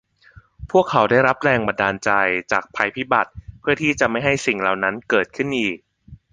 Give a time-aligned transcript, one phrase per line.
[0.71, 2.09] พวกเขาได้รับแรงบันดาลใจ
[2.51, 5.77] จากภัยพิบัติเพื่อที่จะไม่ให้สิ่งเหล่านั้นเกิดขึ้นอีก